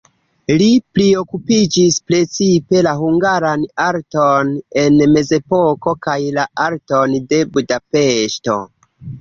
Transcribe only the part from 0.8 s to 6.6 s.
priokupiĝis precipe la hungaran arton en mezepoko kaj la